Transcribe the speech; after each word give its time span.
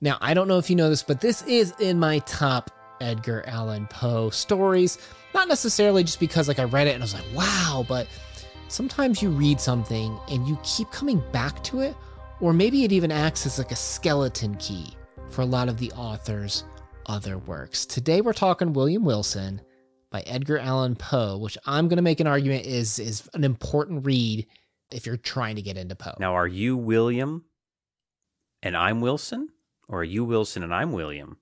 Now, 0.00 0.16
I 0.20 0.32
don't 0.32 0.48
know 0.48 0.58
if 0.58 0.70
you 0.70 0.76
know 0.76 0.88
this, 0.88 1.02
but 1.02 1.20
this 1.20 1.42
is 1.42 1.74
in 1.78 1.98
my 1.98 2.20
top 2.20 2.70
Edgar 3.02 3.44
Allan 3.46 3.86
Poe 3.86 4.30
stories. 4.30 4.98
Not 5.34 5.48
necessarily 5.48 6.04
just 6.04 6.20
because 6.20 6.48
like 6.48 6.58
I 6.58 6.64
read 6.64 6.86
it 6.86 6.94
and 6.94 7.02
I 7.02 7.04
was 7.04 7.14
like, 7.14 7.24
wow, 7.34 7.84
but 7.86 8.08
sometimes 8.68 9.20
you 9.20 9.28
read 9.30 9.60
something 9.60 10.18
and 10.30 10.48
you 10.48 10.58
keep 10.62 10.90
coming 10.90 11.22
back 11.32 11.62
to 11.64 11.80
it, 11.80 11.94
or 12.40 12.52
maybe 12.52 12.84
it 12.84 12.92
even 12.92 13.12
acts 13.12 13.44
as 13.44 13.58
like 13.58 13.72
a 13.72 13.76
skeleton 13.76 14.54
key 14.56 14.94
for 15.28 15.42
a 15.42 15.46
lot 15.46 15.68
of 15.68 15.78
the 15.78 15.92
author's 15.92 16.64
other 17.06 17.36
works. 17.38 17.84
Today 17.84 18.22
we're 18.22 18.32
talking 18.32 18.72
William 18.72 19.04
Wilson 19.04 19.60
by 20.10 20.22
Edgar 20.22 20.58
Allan 20.58 20.96
Poe, 20.96 21.36
which 21.36 21.58
I'm 21.66 21.88
going 21.88 21.98
to 21.98 22.02
make 22.02 22.20
an 22.20 22.26
argument 22.26 22.64
is 22.64 22.98
is 22.98 23.28
an 23.34 23.44
important 23.44 24.06
read 24.06 24.46
if 24.90 25.06
you're 25.06 25.18
trying 25.18 25.56
to 25.56 25.62
get 25.62 25.76
into 25.76 25.94
Poe. 25.94 26.16
Now, 26.18 26.34
are 26.34 26.48
you 26.48 26.76
William 26.76 27.44
and 28.62 28.76
I'm 28.76 29.00
Wilson? 29.02 29.50
Or 29.90 30.00
are 30.00 30.04
you 30.04 30.24
Wilson 30.24 30.62
and 30.62 30.72
I'm 30.72 30.92
William? 30.92 31.38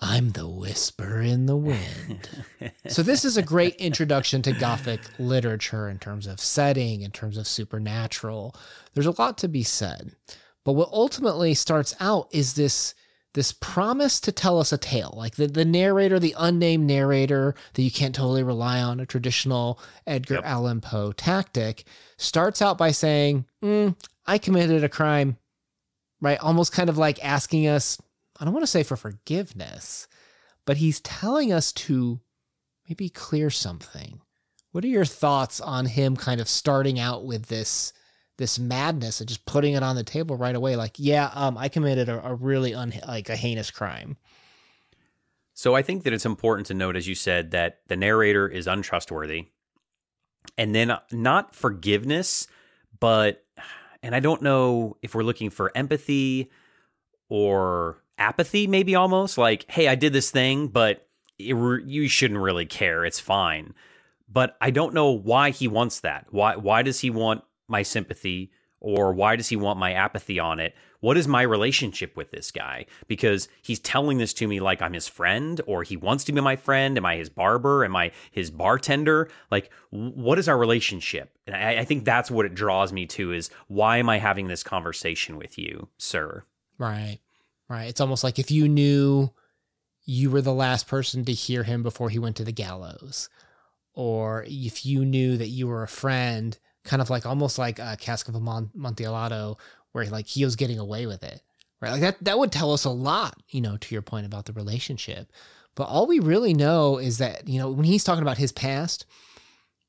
I'm 0.00 0.32
the 0.32 0.46
whisper 0.46 1.22
in 1.22 1.46
the 1.46 1.56
wind. 1.56 2.28
so, 2.88 3.02
this 3.02 3.24
is 3.24 3.38
a 3.38 3.42
great 3.42 3.74
introduction 3.76 4.42
to 4.42 4.52
Gothic 4.52 5.00
literature 5.18 5.88
in 5.88 5.98
terms 5.98 6.26
of 6.26 6.38
setting, 6.38 7.00
in 7.00 7.10
terms 7.10 7.38
of 7.38 7.46
supernatural. 7.46 8.54
There's 8.92 9.06
a 9.06 9.18
lot 9.18 9.38
to 9.38 9.48
be 9.48 9.62
said. 9.62 10.14
But 10.62 10.74
what 10.74 10.90
ultimately 10.92 11.54
starts 11.54 11.96
out 11.98 12.28
is 12.32 12.54
this 12.54 12.94
this 13.32 13.52
promise 13.52 14.18
to 14.20 14.32
tell 14.32 14.58
us 14.58 14.72
a 14.72 14.78
tale 14.78 15.12
like 15.14 15.36
the, 15.36 15.46
the 15.46 15.64
narrator 15.64 16.18
the 16.18 16.34
unnamed 16.38 16.86
narrator 16.86 17.54
that 17.74 17.82
you 17.82 17.90
can't 17.90 18.14
totally 18.14 18.42
rely 18.42 18.80
on 18.80 18.98
a 18.98 19.04
traditional 19.04 19.78
edgar 20.06 20.36
yep. 20.36 20.44
allan 20.46 20.80
poe 20.80 21.12
tactic 21.12 21.84
starts 22.16 22.62
out 22.62 22.78
by 22.78 22.90
saying 22.90 23.44
mm, 23.62 23.94
i 24.26 24.38
committed 24.38 24.82
a 24.82 24.88
crime 24.88 25.36
right? 26.20 26.38
Almost 26.38 26.72
kind 26.72 26.88
of 26.88 26.98
like 26.98 27.24
asking 27.24 27.66
us 27.66 28.00
i 28.38 28.44
don't 28.44 28.52
want 28.52 28.62
to 28.62 28.70
say 28.70 28.82
for 28.82 28.96
forgiveness 28.96 30.08
but 30.66 30.76
he's 30.76 31.00
telling 31.00 31.52
us 31.52 31.72
to 31.72 32.20
maybe 32.88 33.08
clear 33.08 33.48
something. 33.48 34.20
What 34.72 34.84
are 34.84 34.88
your 34.88 35.06
thoughts 35.06 35.60
on 35.60 35.86
him 35.86 36.16
kind 36.16 36.40
of 36.40 36.48
starting 36.48 36.98
out 36.98 37.24
with 37.24 37.46
this 37.46 37.94
this 38.36 38.58
madness 38.58 39.20
and 39.20 39.28
just 39.28 39.46
putting 39.46 39.72
it 39.72 39.82
on 39.82 39.96
the 39.96 40.04
table 40.04 40.36
right 40.36 40.54
away? 40.54 40.76
Like 40.76 40.96
yeah 40.98 41.30
um 41.32 41.56
i 41.56 41.68
committed 41.68 42.10
a, 42.10 42.28
a 42.28 42.34
really 42.34 42.74
un 42.74 42.92
like 43.06 43.30
a 43.30 43.36
heinous 43.36 43.70
crime. 43.70 44.18
So 45.54 45.74
i 45.74 45.80
think 45.80 46.02
that 46.02 46.12
it's 46.12 46.26
important 46.26 46.66
to 46.66 46.74
note 46.74 46.96
as 46.96 47.08
you 47.08 47.14
said 47.14 47.52
that 47.52 47.78
the 47.86 47.96
narrator 47.96 48.46
is 48.46 48.66
untrustworthy. 48.66 49.46
And 50.58 50.74
then 50.74 50.90
uh, 50.90 51.00
not 51.10 51.54
forgiveness 51.54 52.46
but 52.98 53.45
and 54.02 54.14
i 54.14 54.20
don't 54.20 54.42
know 54.42 54.96
if 55.02 55.14
we're 55.14 55.22
looking 55.22 55.50
for 55.50 55.72
empathy 55.74 56.50
or 57.28 58.02
apathy 58.18 58.66
maybe 58.66 58.94
almost 58.94 59.36
like 59.36 59.64
hey 59.70 59.88
i 59.88 59.94
did 59.94 60.12
this 60.12 60.30
thing 60.30 60.68
but 60.68 61.06
it, 61.38 61.54
you 61.84 62.08
shouldn't 62.08 62.40
really 62.40 62.66
care 62.66 63.04
it's 63.04 63.20
fine. 63.20 63.74
But 64.28 64.56
i 64.60 64.70
don't 64.70 64.94
know 64.94 65.10
why 65.10 65.50
he 65.50 65.68
wants 65.68 66.00
that. 66.00 66.26
Why 66.30 66.56
why 66.56 66.82
does 66.82 67.00
he 67.00 67.10
want 67.10 67.44
my 67.68 67.82
sympathy 67.82 68.50
or 68.80 69.12
why 69.12 69.36
does 69.36 69.48
he 69.48 69.56
want 69.56 69.78
my 69.78 69.92
apathy 69.92 70.38
on 70.38 70.60
it? 70.60 70.74
What 71.00 71.16
is 71.16 71.28
my 71.28 71.42
relationship 71.42 72.16
with 72.16 72.30
this 72.30 72.50
guy? 72.50 72.86
Because 73.06 73.48
he's 73.62 73.78
telling 73.78 74.18
this 74.18 74.32
to 74.34 74.48
me 74.48 74.60
like 74.60 74.82
I'm 74.82 74.92
his 74.92 75.08
friend 75.08 75.60
or 75.66 75.82
he 75.82 75.96
wants 75.96 76.24
to 76.24 76.32
be 76.32 76.40
my 76.40 76.56
friend. 76.56 76.96
Am 76.96 77.06
I 77.06 77.16
his 77.16 77.28
barber? 77.28 77.84
Am 77.84 77.94
I 77.94 78.12
his 78.30 78.50
bartender? 78.50 79.28
Like, 79.50 79.70
what 79.90 80.38
is 80.38 80.48
our 80.48 80.58
relationship? 80.58 81.36
And 81.46 81.54
I, 81.54 81.80
I 81.80 81.84
think 81.84 82.04
that's 82.04 82.30
what 82.30 82.46
it 82.46 82.54
draws 82.54 82.92
me 82.92 83.06
to 83.06 83.32
is 83.32 83.50
why 83.68 83.98
am 83.98 84.08
I 84.08 84.18
having 84.18 84.48
this 84.48 84.62
conversation 84.62 85.36
with 85.36 85.58
you, 85.58 85.88
sir? 85.98 86.44
Right. 86.78 87.18
Right. 87.68 87.88
It's 87.88 88.00
almost 88.00 88.24
like 88.24 88.38
if 88.38 88.50
you 88.50 88.68
knew 88.68 89.30
you 90.04 90.30
were 90.30 90.42
the 90.42 90.52
last 90.52 90.86
person 90.86 91.24
to 91.24 91.32
hear 91.32 91.64
him 91.64 91.82
before 91.82 92.10
he 92.10 92.18
went 92.18 92.36
to 92.36 92.44
the 92.44 92.52
gallows, 92.52 93.28
or 93.92 94.44
if 94.46 94.86
you 94.86 95.04
knew 95.04 95.36
that 95.36 95.48
you 95.48 95.66
were 95.66 95.82
a 95.82 95.88
friend 95.88 96.58
kind 96.86 97.02
of 97.02 97.10
like 97.10 97.26
almost 97.26 97.58
like 97.58 97.78
a 97.78 97.96
cask 98.00 98.28
of 98.28 98.34
a 98.34 98.38
amontillado 98.38 99.58
where 99.92 100.06
like 100.06 100.26
he 100.26 100.44
was 100.44 100.56
getting 100.56 100.78
away 100.78 101.06
with 101.06 101.22
it 101.22 101.42
right? 101.80 101.92
Like 101.92 102.00
that 102.00 102.24
that 102.24 102.38
would 102.38 102.52
tell 102.52 102.72
us 102.72 102.84
a 102.84 102.90
lot 102.90 103.40
you 103.48 103.60
know 103.60 103.76
to 103.76 103.94
your 103.94 104.02
point 104.02 104.26
about 104.26 104.46
the 104.46 104.52
relationship. 104.52 105.30
But 105.74 105.84
all 105.84 106.06
we 106.06 106.20
really 106.20 106.54
know 106.54 106.98
is 106.98 107.18
that 107.18 107.48
you 107.48 107.58
know 107.58 107.70
when 107.70 107.84
he's 107.84 108.04
talking 108.04 108.22
about 108.22 108.38
his 108.38 108.52
past 108.52 109.06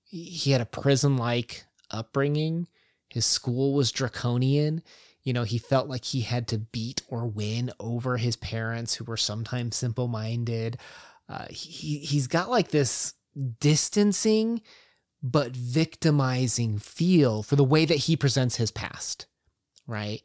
he 0.09 0.52
had 0.52 0.62
a 0.62 0.66
prison 0.66 1.18
like 1.18 1.66
upbringing. 1.91 2.68
His 3.09 3.25
school 3.25 3.74
was 3.74 3.91
draconian. 3.91 4.84
You 5.24 5.34
know 5.34 5.44
he 5.44 5.57
felt 5.57 5.88
like 5.88 6.06
he 6.06 6.22
had 6.22 6.47
to 6.50 6.57
beat 6.57 7.02
or 7.09 7.25
win 7.28 7.72
over 7.80 8.18
his 8.18 8.36
parents 8.36 8.96
who 8.96 9.03
were 9.03 9.18
sometimes 9.18 9.75
simple 9.75 10.07
minded 10.07 10.78
uh, 11.30 11.46
he 11.50 12.00
he's 12.00 12.28
got 12.28 12.50
like 12.50 12.69
this 12.69 13.13
distancing 13.59 14.62
but 15.31 15.55
victimizing 15.55 16.79
feel 16.79 17.43
for 17.43 17.55
the 17.55 17.63
way 17.63 17.85
that 17.85 17.95
he 17.95 18.15
presents 18.15 18.55
his 18.55 18.71
past, 18.71 19.25
right? 19.85 20.21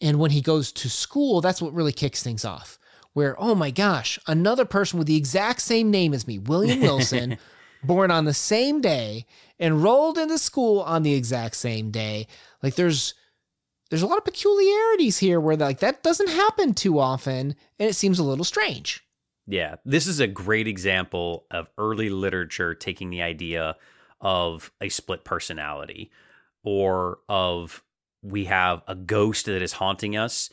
And 0.00 0.18
when 0.18 0.30
he 0.30 0.40
goes 0.40 0.72
to 0.72 0.88
school, 0.88 1.40
that's 1.40 1.60
what 1.60 1.74
really 1.74 1.92
kicks 1.92 2.22
things 2.22 2.44
off. 2.44 2.78
Where, 3.12 3.40
oh 3.40 3.54
my 3.54 3.70
gosh, 3.70 4.18
another 4.26 4.64
person 4.64 4.98
with 4.98 5.08
the 5.08 5.16
exact 5.16 5.60
same 5.60 5.90
name 5.90 6.14
as 6.14 6.26
me, 6.26 6.38
William 6.38 6.80
Wilson, 6.80 7.36
born 7.82 8.10
on 8.10 8.24
the 8.24 8.34
same 8.34 8.80
day, 8.80 9.26
enrolled 9.58 10.18
into 10.18 10.38
school 10.38 10.80
on 10.80 11.02
the 11.02 11.14
exact 11.14 11.56
same 11.56 11.90
day. 11.90 12.26
Like 12.62 12.76
there's 12.76 13.14
there's 13.90 14.02
a 14.02 14.06
lot 14.06 14.18
of 14.18 14.24
peculiarities 14.24 15.18
here 15.18 15.40
where 15.40 15.56
like 15.56 15.80
that 15.80 16.02
doesn't 16.02 16.28
happen 16.28 16.74
too 16.74 16.98
often 16.98 17.56
and 17.78 17.88
it 17.88 17.94
seems 17.94 18.18
a 18.18 18.24
little 18.24 18.44
strange. 18.44 19.02
Yeah, 19.46 19.76
this 19.84 20.06
is 20.06 20.20
a 20.20 20.26
great 20.26 20.68
example 20.68 21.46
of 21.50 21.70
early 21.78 22.10
literature 22.10 22.74
taking 22.74 23.08
the 23.08 23.22
idea 23.22 23.76
of 24.20 24.72
a 24.80 24.88
split 24.88 25.24
personality 25.24 26.10
or 26.64 27.18
of 27.28 27.82
we 28.22 28.46
have 28.46 28.82
a 28.88 28.94
ghost 28.94 29.46
that 29.46 29.62
is 29.62 29.72
haunting 29.72 30.16
us 30.16 30.50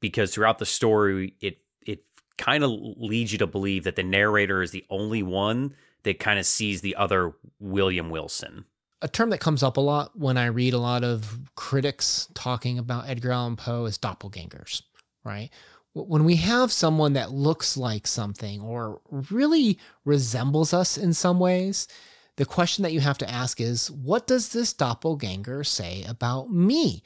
because 0.00 0.34
throughout 0.34 0.58
the 0.58 0.66
story 0.66 1.34
it 1.40 1.58
it 1.86 2.04
kind 2.38 2.64
of 2.64 2.70
leads 2.70 3.32
you 3.32 3.38
to 3.38 3.46
believe 3.46 3.84
that 3.84 3.96
the 3.96 4.02
narrator 4.02 4.62
is 4.62 4.70
the 4.70 4.84
only 4.90 5.22
one 5.22 5.74
that 6.04 6.18
kind 6.18 6.38
of 6.38 6.46
sees 6.46 6.80
the 6.80 6.96
other 6.96 7.32
William 7.58 8.10
Wilson. 8.10 8.64
A 9.02 9.08
term 9.08 9.30
that 9.30 9.40
comes 9.40 9.62
up 9.62 9.76
a 9.76 9.80
lot 9.80 10.18
when 10.18 10.36
I 10.38 10.46
read 10.46 10.72
a 10.72 10.78
lot 10.78 11.04
of 11.04 11.40
critics 11.56 12.28
talking 12.34 12.78
about 12.78 13.08
Edgar 13.08 13.32
Allan 13.32 13.56
Poe 13.56 13.84
is 13.84 13.98
doppelgangers, 13.98 14.82
right? 15.24 15.50
When 15.92 16.24
we 16.24 16.36
have 16.36 16.72
someone 16.72 17.12
that 17.12 17.30
looks 17.30 17.76
like 17.76 18.06
something 18.06 18.60
or 18.60 19.00
really 19.10 19.78
resembles 20.04 20.72
us 20.72 20.96
in 20.96 21.12
some 21.12 21.38
ways, 21.38 21.86
the 22.36 22.44
question 22.44 22.82
that 22.82 22.92
you 22.92 23.00
have 23.00 23.18
to 23.18 23.30
ask 23.30 23.60
is 23.60 23.90
what 23.90 24.26
does 24.26 24.50
this 24.50 24.72
doppelganger 24.72 25.64
say 25.64 26.04
about 26.08 26.50
me? 26.50 27.02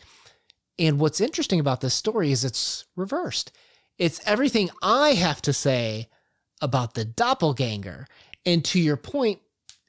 And 0.78 0.98
what's 0.98 1.20
interesting 1.20 1.60
about 1.60 1.80
this 1.80 1.94
story 1.94 2.30
is 2.30 2.44
it's 2.44 2.86
reversed. 2.96 3.52
It's 3.98 4.20
everything 4.24 4.70
I 4.80 5.10
have 5.10 5.42
to 5.42 5.52
say 5.52 6.08
about 6.60 6.94
the 6.94 7.04
doppelganger. 7.04 8.06
And 8.46 8.64
to 8.66 8.80
your 8.80 8.96
point, 8.96 9.40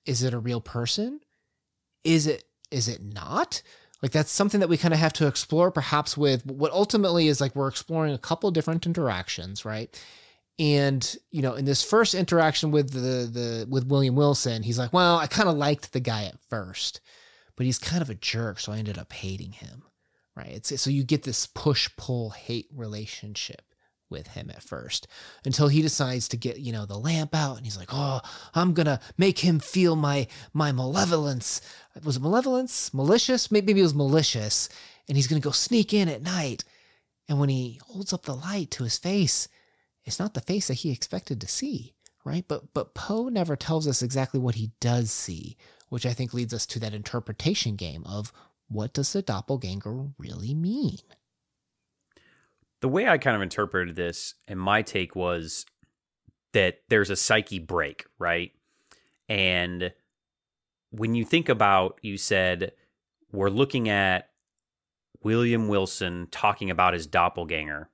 is 0.05 0.23
it 0.23 0.33
a 0.33 0.39
real 0.39 0.61
person? 0.61 1.22
Is 2.03 2.27
it 2.27 2.44
is 2.71 2.88
it 2.88 3.01
not? 3.01 3.61
Like 4.01 4.11
that's 4.11 4.31
something 4.31 4.59
that 4.59 4.69
we 4.69 4.77
kind 4.77 4.94
of 4.94 5.00
have 5.00 5.13
to 5.13 5.27
explore 5.27 5.71
perhaps 5.71 6.17
with 6.17 6.45
what 6.45 6.71
ultimately 6.71 7.27
is 7.27 7.41
like 7.41 7.56
we're 7.56 7.67
exploring 7.67 8.13
a 8.13 8.19
couple 8.19 8.50
different 8.51 8.85
interactions, 8.85 9.66
right? 9.66 10.01
And 10.59 11.16
you 11.31 11.42
know, 11.42 11.53
in 11.53 11.64
this 11.64 11.84
first 11.84 12.14
interaction 12.14 12.70
with 12.72 12.92
the 12.92 13.25
the 13.31 13.66
with 13.70 13.88
William 13.88 14.16
Wilson, 14.16 14.62
he's 14.62 14.78
like, 14.78 14.92
"Well, 14.92 15.18
I 15.18 15.25
kind 15.28 15.47
of 15.47 15.56
liked 15.56 15.94
the 15.94 16.02
guy 16.02 16.25
at 16.25 16.40
first, 16.50 17.00
but 17.56 17.66
he's 17.66 17.80
kind 17.80 18.02
of 18.02 18.09
a 18.09 18.16
jerk, 18.16 18.59
so 18.59 18.74
I 18.74 18.78
ended 18.78 18.98
up 18.98 19.14
hating 19.14 19.53
him." 19.53 19.84
Right? 20.36 20.50
It's 20.50 20.81
so 20.81 20.90
you 20.90 21.03
get 21.03 21.24
this 21.24 21.48
push 21.48 21.90
pull 21.98 22.31
hate 22.31 22.68
relationship 22.74 23.62
with 24.09 24.28
him 24.28 24.50
at 24.50 24.64
first 24.64 25.08
until 25.45 25.68
he 25.68 25.81
decides 25.81 26.28
to 26.28 26.38
get 26.38 26.60
you 26.60 26.72
know 26.72 26.86
the 26.86 26.98
lamp 26.98 27.36
out 27.36 27.57
and 27.57 27.63
he's 27.66 27.78
like 27.78 27.94
oh 27.94 28.19
i'm 28.56 28.74
gonna 28.74 29.00
make 29.19 29.38
him 29.38 29.60
feel 29.60 29.95
my 29.95 30.25
my 30.51 30.72
malevolence. 30.72 31.62
Was 32.04 32.18
it 32.18 32.22
malevolence? 32.22 32.94
Malicious? 32.94 33.51
Maybe 33.51 33.72
it 33.80 33.83
was 33.83 33.94
malicious. 33.94 34.68
And 35.07 35.18
he's 35.18 35.28
gonna 35.28 35.42
go 35.42 35.51
sneak 35.51 35.94
in 35.94 36.10
at 36.10 36.22
night. 36.22 36.63
And 37.28 37.39
when 37.39 37.50
he 37.50 37.80
holds 37.83 38.12
up 38.13 38.24
the 38.24 38.36
light 38.36 38.72
to 38.72 38.83
his 38.83 38.98
face 38.98 39.48
it's 40.09 40.19
not 40.19 40.33
the 40.33 40.41
face 40.41 40.67
that 40.67 40.73
he 40.73 40.91
expected 40.91 41.39
to 41.39 41.47
see, 41.47 41.94
right? 42.25 42.44
But 42.47 42.73
but 42.73 42.95
Poe 42.95 43.29
never 43.29 43.56
tells 43.56 43.88
us 43.88 44.01
exactly 44.01 44.39
what 44.39 44.56
he 44.56 44.71
does 44.79 45.11
see, 45.11 45.56
which 45.89 46.06
I 46.06 46.13
think 46.13 46.33
leads 46.33 46.51
us 46.51 46.65
to 46.65 46.79
that 46.79 46.95
interpretation 46.95 47.75
game 47.75 48.03
of 48.06 48.33
what 48.67 48.91
does 48.91 49.13
the 49.13 49.21
doppelganger 49.21 50.07
really 50.17 50.56
mean? 50.56 50.97
The 52.81 52.89
way 52.89 53.07
I 53.07 53.19
kind 53.19 53.35
of 53.35 53.44
interpreted 53.44 53.95
this, 53.95 54.33
and 54.47 54.59
my 54.59 54.81
take 54.81 55.15
was 55.15 55.67
that 56.53 56.79
there's 56.89 57.11
a 57.11 57.15
psyche 57.15 57.59
break, 57.59 58.06
right? 58.17 58.51
And 59.27 59.94
when 60.89 61.13
you 61.13 61.23
think 61.23 61.50
about, 61.50 62.00
you 62.01 62.17
said, 62.17 62.71
we're 63.31 63.50
looking 63.50 63.89
at 63.89 64.29
William 65.21 65.67
Wilson 65.67 66.27
talking 66.31 66.71
about 66.71 66.95
his 66.95 67.06
doppelganger. 67.06 67.89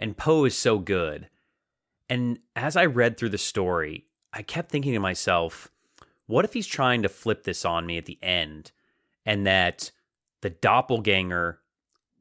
And 0.00 0.16
Poe 0.16 0.46
is 0.46 0.58
so 0.58 0.78
good. 0.78 1.28
And 2.08 2.40
as 2.56 2.76
I 2.76 2.86
read 2.86 3.16
through 3.16 3.28
the 3.28 3.38
story, 3.38 4.06
I 4.32 4.42
kept 4.42 4.70
thinking 4.70 4.94
to 4.94 4.98
myself, 4.98 5.70
what 6.26 6.44
if 6.44 6.54
he's 6.54 6.66
trying 6.66 7.02
to 7.02 7.08
flip 7.08 7.44
this 7.44 7.64
on 7.64 7.86
me 7.86 7.98
at 7.98 8.06
the 8.06 8.18
end 8.22 8.72
and 9.24 9.46
that 9.46 9.92
the 10.40 10.50
doppelganger 10.50 11.60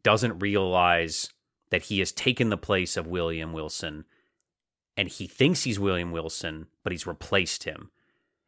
doesn't 0.03 0.39
realize 0.39 1.29
that 1.71 1.83
he 1.83 1.99
has 1.99 2.11
taken 2.11 2.49
the 2.49 2.57
place 2.57 2.97
of 2.97 3.07
William 3.07 3.53
Wilson 3.53 4.05
and 4.97 5.07
he 5.07 5.27
thinks 5.27 5.63
he's 5.63 5.79
William 5.79 6.11
Wilson, 6.11 6.67
but 6.83 6.91
he's 6.91 7.07
replaced 7.07 7.63
him. 7.63 7.89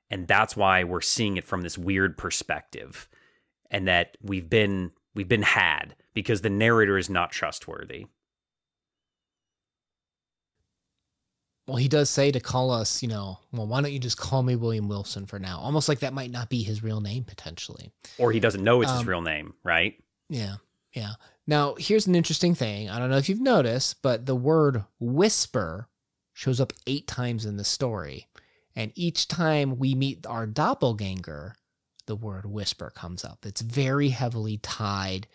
And 0.10 0.28
that's 0.28 0.58
why 0.58 0.84
we're 0.84 1.00
seeing 1.00 1.38
it 1.38 1.46
from 1.46 1.62
this 1.62 1.78
weird 1.78 2.18
perspective 2.18 3.08
and 3.70 3.88
that 3.88 4.18
we've 4.22 4.50
been 4.50 4.92
we've 5.16 5.30
been 5.30 5.44
had 5.44 5.96
because 6.14 6.42
the 6.42 6.50
narrator 6.50 6.98
is 6.98 7.10
not 7.10 7.32
trustworthy. 7.32 8.08
Well, 11.72 11.78
he 11.78 11.88
does 11.88 12.10
say 12.10 12.32
to 12.32 12.42
call 12.42 12.70
us, 12.70 13.02
you 13.02 13.08
know, 13.08 13.40
well, 13.54 13.66
why 13.66 13.80
don't 13.80 13.94
you 13.94 14.00
just 14.00 14.18
call 14.18 14.44
me 14.44 14.58
William 14.58 14.90
Wilson 14.90 15.26
for 15.26 15.40
now? 15.40 15.58
Almost 15.58 15.88
like 15.88 16.00
that 16.00 16.12
might 16.12 16.30
not 16.30 16.50
be 16.50 16.64
his 16.64 16.84
real 16.84 17.00
name 17.00 17.24
potentially. 17.24 17.94
Or 18.18 18.34
he 18.34 18.42
doesn't 18.42 18.62
know 18.62 18.82
it's 18.82 18.92
um, 18.92 18.98
his 18.98 19.08
real 19.08 19.22
name, 19.22 19.54
right? 19.64 19.94
Yeah. 20.28 20.56
Yeah. 20.94 21.12
Now, 21.48 21.76
here's 21.80 22.08
an 22.08 22.16
interesting 22.16 22.56
thing. 22.56 22.90
I 22.90 23.00
don't 23.00 23.10
know 23.10 23.16
if 23.16 23.30
you've 23.30 23.40
noticed, 23.40 24.02
but 24.02 24.26
the 24.26 24.36
word 24.36 24.84
whisper 25.00 25.88
shows 26.34 26.60
up 26.60 26.74
eight 26.88 27.08
times 27.08 27.46
in 27.46 27.56
the 27.56 27.64
story. 27.64 28.28
And 28.76 28.92
each 28.96 29.30
time 29.30 29.80
we 29.80 29.96
meet 29.96 30.28
our 30.28 30.46
doppelganger, 30.46 31.56
the 32.06 32.18
word 32.18 32.46
whisper 32.46 32.92
comes 32.94 33.24
up. 33.24 33.46
It's 33.46 33.62
very 33.62 34.10
heavily 34.10 34.58
tied 34.58 35.26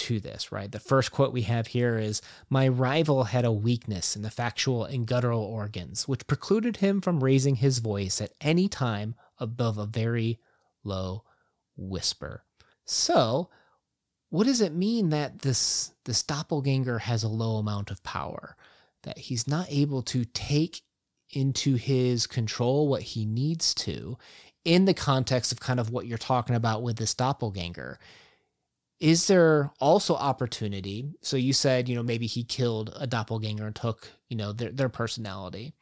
to 0.00 0.18
this, 0.18 0.50
right? 0.50 0.72
The 0.72 0.80
first 0.80 1.12
quote 1.12 1.32
we 1.32 1.42
have 1.42 1.68
here 1.68 1.98
is 1.98 2.22
My 2.48 2.66
rival 2.66 3.24
had 3.24 3.44
a 3.44 3.52
weakness 3.52 4.16
in 4.16 4.22
the 4.22 4.30
faucial 4.30 4.84
and 4.84 5.06
guttural 5.06 5.42
organs, 5.42 6.08
which 6.08 6.26
precluded 6.26 6.78
him 6.78 7.00
from 7.00 7.22
raising 7.22 7.56
his 7.56 7.78
voice 7.78 8.20
at 8.20 8.32
any 8.40 8.68
time 8.68 9.14
above 9.38 9.76
a 9.76 9.86
very 9.86 10.38
low 10.84 11.24
whisper. 11.76 12.44
So, 12.86 13.50
what 14.30 14.46
does 14.46 14.60
it 14.60 14.74
mean 14.74 15.10
that 15.10 15.40
this 15.40 15.92
this 16.04 16.22
doppelganger 16.22 17.00
has 17.00 17.22
a 17.22 17.28
low 17.28 17.56
amount 17.56 17.90
of 17.90 18.02
power? 18.02 18.56
That 19.02 19.18
he's 19.18 19.46
not 19.46 19.66
able 19.68 20.02
to 20.04 20.24
take 20.24 20.82
into 21.30 21.74
his 21.74 22.26
control 22.26 22.88
what 22.88 23.02
he 23.02 23.24
needs 23.26 23.74
to 23.74 24.16
in 24.64 24.84
the 24.84 24.94
context 24.94 25.52
of 25.52 25.60
kind 25.60 25.78
of 25.78 25.90
what 25.90 26.06
you're 26.06 26.18
talking 26.18 26.56
about 26.56 26.82
with 26.82 26.96
this 26.96 27.14
doppelganger 27.14 27.98
is 29.00 29.26
there 29.26 29.70
also 29.80 30.14
opportunity? 30.14 31.08
So 31.22 31.36
you 31.36 31.52
said 31.52 31.88
you 31.88 31.96
know 31.96 32.02
maybe 32.02 32.26
he 32.26 32.44
killed 32.44 32.94
a 32.98 33.06
doppelganger 33.06 33.66
and 33.66 33.74
took 33.74 34.08
you 34.28 34.36
know 34.36 34.52
their, 34.52 34.70
their 34.70 34.88
personality. 34.88 35.72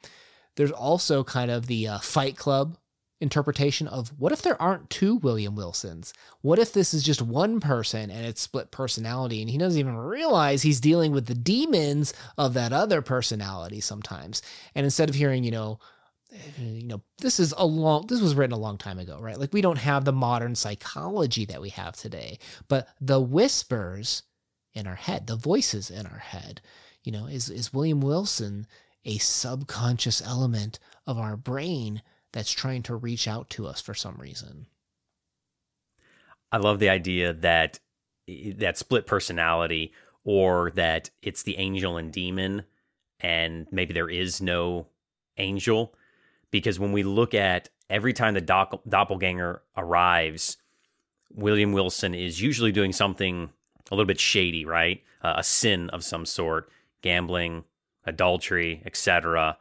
There's 0.56 0.72
also 0.72 1.22
kind 1.22 1.50
of 1.50 1.66
the 1.66 1.88
uh, 1.88 1.98
fight 1.98 2.36
club 2.36 2.78
interpretation 3.20 3.88
of 3.88 4.12
what 4.18 4.32
if 4.32 4.42
there 4.42 4.60
aren't 4.62 4.90
two 4.90 5.16
william 5.16 5.56
wilsons? 5.56 6.12
What 6.40 6.58
if 6.58 6.72
this 6.72 6.94
is 6.94 7.02
just 7.02 7.20
one 7.20 7.60
person 7.60 8.10
and 8.10 8.24
it's 8.24 8.40
split 8.40 8.70
personality 8.70 9.40
and 9.40 9.50
he 9.50 9.58
doesn't 9.58 9.78
even 9.78 9.96
realize 9.96 10.62
he's 10.62 10.80
dealing 10.80 11.12
with 11.12 11.26
the 11.26 11.34
demons 11.34 12.14
of 12.36 12.54
that 12.54 12.72
other 12.72 13.02
personality 13.02 13.80
sometimes? 13.80 14.40
And 14.74 14.84
instead 14.84 15.08
of 15.08 15.16
hearing 15.16 15.42
you 15.44 15.50
know 15.50 15.80
you 16.58 16.84
know 16.84 17.02
this 17.18 17.40
is 17.40 17.54
a 17.56 17.64
long 17.64 18.06
this 18.06 18.20
was 18.20 18.34
written 18.34 18.52
a 18.52 18.58
long 18.58 18.76
time 18.78 18.98
ago 18.98 19.18
right? 19.20 19.38
Like 19.38 19.52
we 19.52 19.60
don't 19.60 19.78
have 19.78 20.04
the 20.04 20.12
modern 20.12 20.54
psychology 20.54 21.44
that 21.46 21.60
we 21.60 21.70
have 21.70 21.96
today 21.96 22.38
but 22.68 22.88
the 23.00 23.20
whispers 23.20 24.22
in 24.74 24.86
our 24.86 24.94
head 24.94 25.26
the 25.26 25.36
voices 25.36 25.90
in 25.90 26.06
our 26.06 26.18
head 26.18 26.60
you 27.02 27.10
know 27.10 27.26
is 27.26 27.48
is 27.48 27.72
william 27.72 28.00
wilson 28.00 28.66
a 29.04 29.18
subconscious 29.18 30.20
element 30.20 30.78
of 31.06 31.18
our 31.18 31.36
brain 31.36 32.02
that's 32.32 32.52
trying 32.52 32.82
to 32.82 32.94
reach 32.94 33.26
out 33.26 33.48
to 33.50 33.66
us 33.66 33.80
for 33.80 33.94
some 33.94 34.16
reason? 34.18 34.66
I 36.52 36.58
love 36.58 36.78
the 36.78 36.90
idea 36.90 37.32
that 37.32 37.80
that 38.56 38.76
split 38.76 39.06
personality 39.06 39.92
or 40.24 40.72
that 40.74 41.08
it's 41.22 41.42
the 41.42 41.56
angel 41.56 41.96
and 41.96 42.12
demon 42.12 42.64
and 43.20 43.66
maybe 43.70 43.94
there 43.94 44.10
is 44.10 44.42
no 44.42 44.86
angel 45.38 45.94
because 46.50 46.78
when 46.78 46.92
we 46.92 47.02
look 47.02 47.34
at 47.34 47.68
every 47.90 48.12
time 48.12 48.34
the 48.34 48.42
dopp- 48.42 48.80
doppelganger 48.88 49.62
arrives, 49.76 50.56
William 51.30 51.72
Wilson 51.72 52.14
is 52.14 52.40
usually 52.40 52.72
doing 52.72 52.92
something 52.92 53.50
a 53.90 53.94
little 53.94 54.06
bit 54.06 54.20
shady, 54.20 54.64
right? 54.64 55.02
Uh, 55.22 55.34
a 55.36 55.44
sin 55.44 55.90
of 55.90 56.04
some 56.04 56.24
sort, 56.24 56.70
gambling, 57.02 57.64
adultery, 58.06 58.82
etc. 58.86 59.56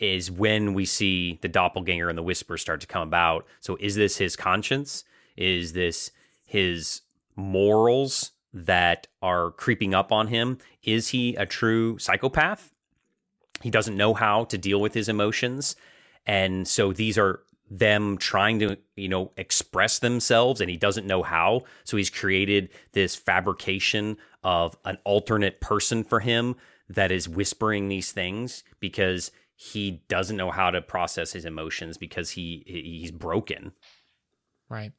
Is 0.00 0.30
when 0.30 0.74
we 0.74 0.84
see 0.84 1.38
the 1.42 1.48
doppelganger 1.48 2.08
and 2.08 2.18
the 2.18 2.22
whisper 2.22 2.56
start 2.56 2.80
to 2.80 2.86
come 2.86 3.02
about. 3.06 3.46
So, 3.60 3.76
is 3.80 3.94
this 3.94 4.16
his 4.16 4.36
conscience? 4.36 5.04
Is 5.36 5.72
this 5.72 6.10
his 6.44 7.02
morals 7.36 8.32
that 8.52 9.06
are 9.22 9.50
creeping 9.52 9.94
up 9.94 10.12
on 10.12 10.28
him? 10.28 10.58
Is 10.82 11.08
he 11.08 11.34
a 11.36 11.46
true 11.46 11.98
psychopath? 11.98 12.72
He 13.62 13.70
doesn't 13.70 13.96
know 13.96 14.14
how 14.14 14.44
to 14.44 14.58
deal 14.58 14.80
with 14.80 14.94
his 14.94 15.08
emotions 15.08 15.76
and 16.26 16.66
so 16.66 16.92
these 16.92 17.18
are 17.18 17.40
them 17.72 18.18
trying 18.18 18.58
to, 18.58 18.76
you 18.96 19.08
know, 19.08 19.32
express 19.36 19.98
themselves 19.98 20.60
and 20.60 20.68
he 20.68 20.76
doesn't 20.76 21.06
know 21.06 21.22
how. 21.22 21.62
So 21.84 21.96
he's 21.96 22.10
created 22.10 22.68
this 22.92 23.16
fabrication 23.16 24.18
of 24.44 24.76
an 24.84 24.98
alternate 25.04 25.60
person 25.60 26.04
for 26.04 26.20
him 26.20 26.56
that 26.90 27.10
is 27.10 27.28
whispering 27.28 27.88
these 27.88 28.12
things 28.12 28.62
because 28.78 29.30
he 29.54 30.02
doesn't 30.08 30.36
know 30.36 30.50
how 30.50 30.70
to 30.70 30.82
process 30.82 31.32
his 31.32 31.46
emotions 31.46 31.96
because 31.96 32.30
he 32.30 32.62
he's 32.66 33.10
broken. 33.10 33.72
Right. 34.68 34.92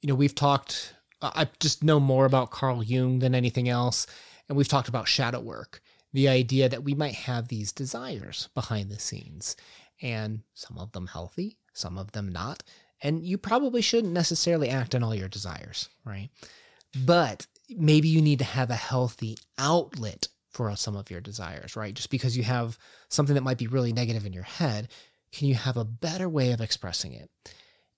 You 0.00 0.08
know, 0.08 0.14
we've 0.14 0.34
talked 0.34 0.94
I 1.20 1.48
just 1.60 1.84
know 1.84 2.00
more 2.00 2.24
about 2.24 2.50
Carl 2.50 2.82
Jung 2.82 3.18
than 3.18 3.34
anything 3.34 3.68
else 3.68 4.06
and 4.48 4.56
we've 4.56 4.68
talked 4.68 4.88
about 4.88 5.08
shadow 5.08 5.40
work 5.40 5.82
the 6.12 6.28
idea 6.28 6.66
that 6.68 6.82
we 6.82 6.94
might 6.94 7.14
have 7.14 7.48
these 7.48 7.72
desires 7.72 8.48
behind 8.54 8.90
the 8.90 8.98
scenes 8.98 9.54
and 10.02 10.40
some 10.54 10.78
of 10.78 10.92
them 10.92 11.06
healthy, 11.06 11.56
some 11.72 11.98
of 11.98 12.12
them 12.12 12.30
not. 12.30 12.62
And 13.02 13.24
you 13.24 13.38
probably 13.38 13.82
shouldn't 13.82 14.12
necessarily 14.12 14.70
act 14.70 14.94
on 14.94 15.02
all 15.02 15.14
your 15.14 15.28
desires, 15.28 15.88
right? 16.04 16.30
But 17.04 17.46
maybe 17.68 18.08
you 18.08 18.22
need 18.22 18.38
to 18.38 18.44
have 18.44 18.70
a 18.70 18.74
healthy 18.74 19.36
outlet 19.58 20.28
for 20.50 20.74
some 20.76 20.96
of 20.96 21.10
your 21.10 21.20
desires, 21.20 21.76
right? 21.76 21.92
Just 21.92 22.10
because 22.10 22.36
you 22.36 22.42
have 22.44 22.78
something 23.10 23.34
that 23.34 23.42
might 23.42 23.58
be 23.58 23.66
really 23.66 23.92
negative 23.92 24.24
in 24.24 24.32
your 24.32 24.42
head, 24.42 24.88
can 25.32 25.46
you 25.48 25.54
have 25.54 25.76
a 25.76 25.84
better 25.84 26.28
way 26.28 26.52
of 26.52 26.62
expressing 26.62 27.12
it? 27.12 27.30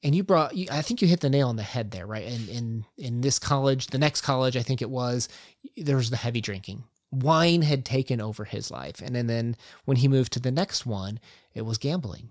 And 0.02 0.14
you 0.14 0.24
brought, 0.24 0.54
I 0.70 0.82
think 0.82 1.00
you 1.00 1.08
hit 1.08 1.20
the 1.20 1.30
nail 1.30 1.48
on 1.48 1.56
the 1.56 1.62
head 1.62 1.90
there, 1.90 2.06
right? 2.06 2.26
And 2.26 2.48
in 2.48 2.84
in 2.96 3.20
this 3.20 3.38
college, 3.38 3.88
the 3.88 3.98
next 3.98 4.22
college, 4.22 4.56
I 4.56 4.62
think 4.62 4.82
it 4.82 4.90
was, 4.90 5.28
there 5.76 5.96
was 5.96 6.10
the 6.10 6.16
heavy 6.16 6.40
drinking, 6.40 6.84
wine 7.10 7.62
had 7.62 7.84
taken 7.84 8.20
over 8.20 8.44
his 8.44 8.70
life. 8.70 9.00
And 9.02 9.14
then, 9.14 9.26
then 9.26 9.56
when 9.84 9.96
he 9.98 10.08
moved 10.08 10.32
to 10.34 10.40
the 10.40 10.50
next 10.50 10.86
one 10.86 11.20
it 11.54 11.62
was 11.62 11.78
gambling 11.78 12.30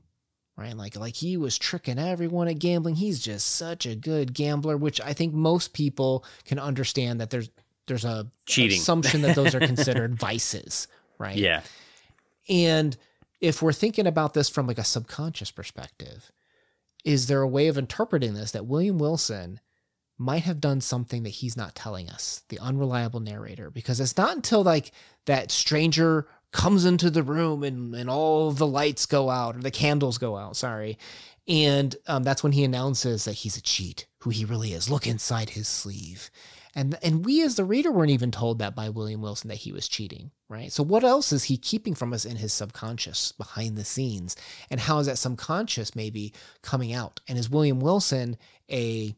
right? 0.58 0.76
Like 0.76 0.96
like 0.98 1.16
he 1.16 1.38
was 1.38 1.58
tricking 1.58 2.00
everyone 2.00 2.48
at 2.48 2.58
gambling. 2.58 2.96
He's 2.96 3.20
just 3.20 3.46
such 3.46 3.86
a 3.86 3.96
good 3.96 4.34
gambler 4.34 4.76
which 4.76 5.00
i 5.02 5.14
think 5.14 5.34
most 5.34 5.74
people 5.74 6.26
can 6.46 6.58
understand 6.58 7.22
that 7.22 7.30
there's 7.30 7.50
there's 7.86 8.06
a 8.06 8.28
cheating. 8.46 8.80
assumption 8.80 9.22
that 9.22 9.36
those 9.36 9.54
are 9.56 9.60
considered 9.74 10.16
vices 10.16 10.88
right? 11.20 11.38
Yeah. 11.38 11.62
And 12.50 12.96
if 13.42 13.62
we're 13.62 13.74
thinking 13.74 14.08
about 14.08 14.34
this 14.34 14.50
from 14.50 14.68
like 14.68 14.78
a 14.78 14.84
subconscious 14.84 15.52
perspective 15.52 16.32
is 17.04 17.28
there 17.28 17.42
a 17.42 17.48
way 17.48 17.68
of 17.68 17.78
interpreting 17.78 18.34
this 18.34 18.52
that 18.52 18.66
william 18.66 18.98
wilson 18.98 19.60
might 20.18 20.44
have 20.44 20.60
done 20.60 20.82
something 20.82 21.24
that 21.24 21.30
he's 21.30 21.58
not 21.58 21.76
telling 21.76 22.10
us, 22.10 22.44
the 22.50 22.60
unreliable 22.60 23.20
narrator, 23.20 23.70
because 23.70 24.00
it's 24.00 24.18
not 24.18 24.36
until 24.36 24.64
like 24.64 24.92
that 25.26 25.52
stranger 25.52 26.28
comes 26.52 26.86
into 26.86 27.10
the 27.10 27.24
room 27.24 27.64
and, 27.64 27.94
and 27.94 28.10
all 28.10 28.52
the 28.52 28.68
lights 28.68 29.06
go 29.06 29.30
out 29.30 29.56
or 29.56 29.60
the 29.60 29.72
candles 29.72 30.18
go 30.18 30.38
out, 30.38 30.56
sorry. 30.56 30.98
And 31.48 31.96
um, 32.08 32.24
that's 32.24 32.44
when 32.44 32.52
he 32.52 32.64
announces 32.64 33.26
that 33.26 33.34
he's 33.34 33.58
a 33.58 33.62
cheat, 33.62 34.08
who 34.20 34.32
he 34.32 34.44
really 34.44 34.74
is. 34.74 34.90
Look 34.90 35.08
inside 35.08 35.52
his 35.52 35.68
sleeve. 35.68 36.30
And, 36.76 36.98
and 37.02 37.26
we 37.26 37.42
as 37.42 37.56
the 37.56 37.64
reader 37.64 37.92
weren't 37.92 38.12
even 38.12 38.32
told 38.32 38.60
that 38.60 38.76
by 38.76 38.90
William 38.90 39.22
Wilson 39.22 39.48
that 39.48 39.56
he 39.56 39.72
was 39.72 39.88
cheating, 39.88 40.32
right? 40.48 40.72
So 40.72 40.84
what 40.84 41.04
else 41.04 41.32
is 41.32 41.46
he 41.46 41.58
keeping 41.58 41.96
from 41.96 42.14
us 42.14 42.26
in 42.26 42.36
his 42.36 42.54
subconscious 42.54 43.32
behind 43.32 43.78
the 43.78 43.86
scenes? 43.86 44.36
And 44.70 44.80
how 44.80 45.00
is 45.00 45.08
that 45.08 45.18
subconscious 45.18 45.96
maybe 45.96 46.34
coming 46.62 46.94
out? 46.94 47.20
And 47.28 47.38
is 47.38 47.50
William 47.50 47.80
Wilson 47.80 48.38
a 48.70 49.16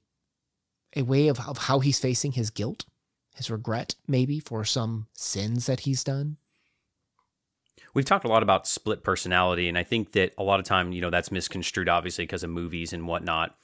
a 0.96 1.02
way 1.04 1.28
of, 1.28 1.40
of 1.48 1.58
how 1.58 1.80
he's 1.80 2.00
facing 2.00 2.34
his 2.34 2.50
guilt, 2.50 2.86
his 3.36 3.50
regret, 3.52 3.96
maybe 4.08 4.40
for 4.40 4.66
some 4.66 5.08
sins 5.14 5.66
that 5.68 5.82
he's 5.82 6.04
done? 6.04 6.38
We've 7.94 8.06
talked 8.06 8.26
a 8.26 8.30
lot 8.30 8.44
about 8.44 8.68
split 8.68 9.04
personality, 9.04 9.68
and 9.68 9.78
I 9.78 9.84
think 9.84 10.12
that 10.12 10.34
a 10.38 10.44
lot 10.44 10.60
of 10.60 10.66
time, 10.66 10.92
you 10.92 11.02
know, 11.02 11.10
that's 11.10 11.32
misconstrued, 11.32 11.90
obviously, 11.90 12.24
because 12.24 12.44
of 12.44 12.50
movies 12.52 12.94
and 12.94 13.08
whatnot. 13.08 13.56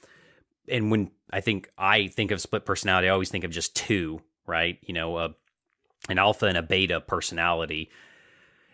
And 0.68 0.90
when 0.90 1.10
I 1.30 1.40
think 1.40 1.70
I 1.78 2.08
think 2.08 2.32
of 2.32 2.40
split 2.40 2.64
personality, 2.64 3.08
I 3.08 3.12
always 3.12 3.30
think 3.30 3.44
of 3.44 3.52
just 3.52 3.76
two, 3.76 4.20
right? 4.46 4.78
You 4.82 4.94
know, 4.94 5.18
a, 5.18 5.34
an 6.08 6.18
alpha 6.18 6.46
and 6.46 6.56
a 6.56 6.62
beta 6.62 7.00
personality. 7.00 7.90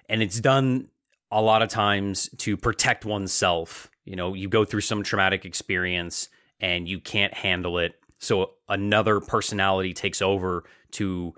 and 0.08 0.22
it's 0.22 0.40
done 0.40 0.88
a 1.30 1.40
lot 1.40 1.62
of 1.62 1.68
times 1.70 2.28
to 2.38 2.56
protect 2.56 3.04
oneself. 3.04 3.90
You 4.04 4.16
know, 4.16 4.34
you 4.34 4.48
go 4.48 4.64
through 4.64 4.82
some 4.82 5.02
traumatic 5.02 5.44
experience 5.44 6.28
and 6.60 6.86
you 6.88 7.00
can't 7.00 7.32
handle 7.32 7.78
it, 7.78 7.94
so 8.22 8.52
another 8.68 9.18
personality 9.18 9.92
takes 9.92 10.22
over 10.22 10.62
to 10.92 11.34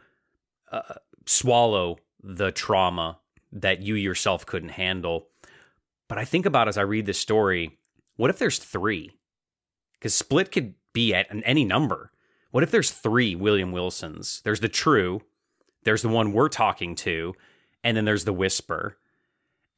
uh, 0.70 0.96
swallow 1.24 1.96
the 2.22 2.52
trauma 2.52 3.18
that 3.52 3.80
you 3.80 3.94
yourself 3.94 4.44
couldn't 4.44 4.70
handle. 4.70 5.28
But 6.08 6.18
I 6.18 6.26
think 6.26 6.44
about 6.44 6.68
as 6.68 6.76
I 6.76 6.82
read 6.82 7.06
this 7.06 7.18
story, 7.18 7.78
what 8.16 8.28
if 8.28 8.38
there's 8.38 8.58
three? 8.58 9.12
Because 9.94 10.14
split 10.14 10.52
could 10.52 10.74
be 10.92 11.14
at 11.14 11.26
any 11.30 11.64
number. 11.64 12.12
What 12.50 12.62
if 12.62 12.70
there's 12.70 12.90
three 12.90 13.34
William 13.34 13.72
Wilsons? 13.72 14.42
There's 14.44 14.60
the 14.60 14.68
true, 14.68 15.22
there's 15.84 16.02
the 16.02 16.08
one 16.10 16.32
we're 16.32 16.50
talking 16.50 16.94
to, 16.96 17.34
and 17.82 17.96
then 17.96 18.04
there's 18.04 18.26
the 18.26 18.32
whisper. 18.32 18.98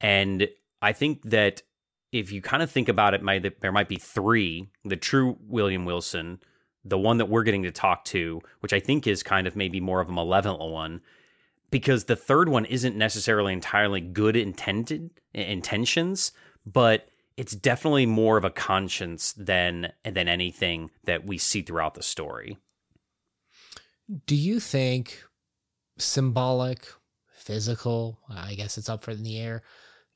And 0.01 0.49
I 0.83 0.93
think 0.93 1.23
that 1.31 1.63
if 2.11 2.33
you 2.33 2.43
kind 2.43 2.65
of 2.65 2.71
think 2.71 2.89
about 2.89 3.15
it, 3.15 3.61
there 3.61 3.73
might 3.73 3.89
be 3.89 3.97
three 3.97 4.71
the 4.85 4.97
true 4.97 5.39
William 5.47 5.85
Wilson, 5.85 6.41
the 6.89 6.99
one 6.99 7.19
that 7.19 7.29
we're 7.29 7.43
getting 7.43 7.65
to 7.65 7.73
talk 7.73 8.05
to, 8.07 8.41
which 8.61 8.73
I 8.73 8.81
think 8.81 9.07
is 9.07 9.23
kind 9.23 9.47
of 9.47 9.57
maybe 9.57 9.81
more 9.81 10.01
of 10.01 10.09
a 10.09 10.13
malevolent 10.13 10.71
one, 10.71 11.01
because 11.71 12.05
the 12.05 12.17
third 12.17 12.49
one 12.49 12.65
isn't 12.65 12.97
necessarily 12.97 13.53
entirely 13.53 14.01
good 14.01 14.37
intended 14.37 15.11
intentions, 15.35 16.33
but 16.65 17.09
it's 17.37 17.55
definitely 17.55 18.07
more 18.07 18.37
of 18.37 18.45
a 18.45 18.51
conscience 18.51 19.33
than 19.33 19.93
than 20.05 20.29
anything 20.29 20.91
that 21.05 21.27
we 21.27 21.39
see 21.39 21.63
throughout 21.63 21.95
the 21.95 22.03
story. 22.03 22.57
Do 24.27 24.37
you 24.37 24.61
think 24.61 25.25
symbolic, 25.99 26.87
physical, 27.33 28.19
I 28.29 28.55
guess 28.55 28.79
it's 28.79 28.89
up 28.89 29.03
for 29.03 29.11
in 29.11 29.23
the 29.23 29.39
air. 29.39 29.63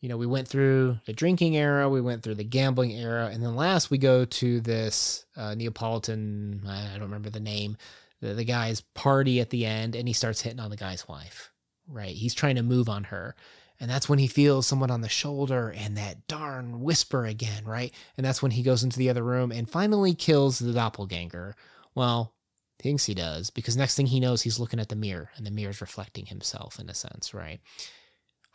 You 0.01 0.09
know, 0.09 0.17
we 0.17 0.27
went 0.27 0.49
through 0.49 0.99
the 1.05 1.13
drinking 1.13 1.57
era, 1.57 1.89
we 1.89 2.01
went 2.01 2.23
through 2.23 2.37
the 2.37 2.45
gambling 2.45 2.93
era, 2.93 3.27
and 3.27 3.43
then 3.43 3.55
last 3.55 3.91
we 3.91 3.99
go 3.99 4.25
to 4.25 4.61
this 4.61 5.27
uh, 5.37 5.55
Neapolitan, 5.55 6.63
I 6.67 6.93
don't 6.93 7.03
remember 7.03 7.29
the 7.31 7.41
name, 7.41 7.77
the, 8.21 8.35
the 8.35 8.45
guy's 8.45 8.81
party 8.81 9.41
at 9.41 9.51
the 9.51 9.67
end, 9.67 9.95
and 9.95 10.09
he 10.09 10.15
starts 10.15 10.41
hitting 10.41 10.61
on 10.61 10.71
the 10.71 10.77
guy's 10.77 11.07
wife, 11.07 11.51
right? 11.87 12.15
He's 12.15 12.35
trying 12.35 12.57
to 12.57 12.63
move 12.63 12.89
on 12.89 13.05
her. 13.05 13.35
And 13.79 13.91
that's 13.91 14.09
when 14.09 14.19
he 14.19 14.27
feels 14.27 14.67
someone 14.67 14.91
on 14.91 15.01
the 15.01 15.09
shoulder 15.09 15.75
and 15.75 15.97
that 15.97 16.27
darn 16.27 16.81
whisper 16.83 17.25
again, 17.25 17.65
right? 17.65 17.95
And 18.17 18.27
that's 18.27 18.43
when 18.43 18.53
he 18.53 18.63
goes 18.63 18.85
into 18.85 18.99
the 18.99 19.09
other 19.09 19.23
room 19.23 19.51
and 19.51 19.69
finally 19.69 20.15
kills 20.15 20.59
the 20.59 20.75
doppelganger. 20.75 21.57
Well, 21.95 22.35
thinks 22.79 23.07
he 23.07 23.15
does 23.15 23.51
because 23.51 23.77
next 23.77 23.95
thing 23.95 24.07
he 24.07 24.21
knows, 24.21 24.43
he's 24.43 24.59
looking 24.59 24.81
at 24.81 24.91
the 24.91 24.97
mirror 24.97 25.31
and 25.37 25.47
the 25.47 25.51
mirror's 25.51 25.81
reflecting 25.81 26.27
himself 26.27 26.79
in 26.79 26.91
a 26.91 26.95
sense, 26.95 27.33
right? 27.33 27.61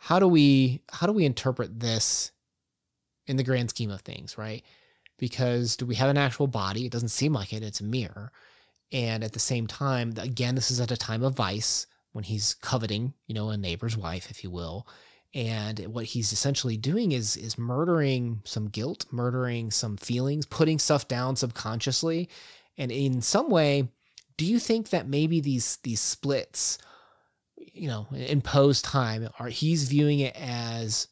How 0.06 0.20
do 0.20 0.28
we 0.28 0.82
how 0.88 1.08
do 1.08 1.12
we 1.12 1.24
interpret 1.24 1.80
this 1.80 2.30
in 3.26 3.36
the 3.36 3.42
grand 3.42 3.70
scheme 3.70 3.90
of 3.90 4.02
things, 4.02 4.38
right? 4.38 4.62
Because 5.18 5.76
do 5.76 5.84
we 5.84 5.96
have 5.96 6.08
an 6.08 6.16
actual 6.16 6.46
body? 6.46 6.86
It 6.86 6.92
doesn't 6.92 7.08
seem 7.08 7.32
like 7.32 7.52
it. 7.52 7.64
It's 7.64 7.80
a 7.80 7.84
mirror. 7.84 8.30
And 8.92 9.24
at 9.24 9.32
the 9.32 9.40
same 9.40 9.66
time, 9.66 10.14
again, 10.16 10.54
this 10.54 10.70
is 10.70 10.80
at 10.80 10.92
a 10.92 10.96
time 10.96 11.24
of 11.24 11.34
vice 11.34 11.88
when 12.12 12.22
he's 12.22 12.54
coveting, 12.54 13.14
you 13.26 13.34
know, 13.34 13.50
a 13.50 13.56
neighbor's 13.56 13.96
wife, 13.96 14.30
if 14.30 14.44
you 14.44 14.50
will. 14.50 14.86
And 15.34 15.80
what 15.88 16.04
he's 16.04 16.32
essentially 16.32 16.76
doing 16.76 17.10
is 17.10 17.36
is 17.36 17.58
murdering 17.58 18.42
some 18.44 18.68
guilt, 18.68 19.06
murdering 19.10 19.72
some 19.72 19.96
feelings, 19.96 20.46
putting 20.46 20.78
stuff 20.78 21.08
down 21.08 21.34
subconsciously. 21.34 22.28
And 22.78 22.92
in 22.92 23.22
some 23.22 23.50
way, 23.50 23.88
do 24.36 24.46
you 24.46 24.60
think 24.60 24.90
that 24.90 25.08
maybe 25.08 25.40
these 25.40 25.78
these 25.82 26.00
splits, 26.00 26.78
you 27.56 27.88
know, 27.88 28.06
in 28.12 28.40
Poe's 28.40 28.82
time, 28.82 29.28
are 29.38 29.48
he's 29.48 29.88
viewing 29.88 30.20
it 30.20 30.36
as 30.36 31.08